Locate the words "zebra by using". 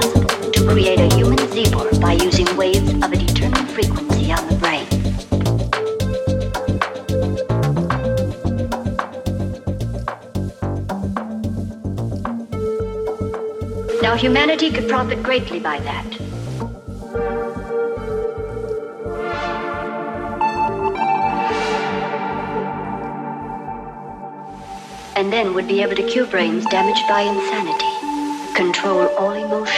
1.52-2.46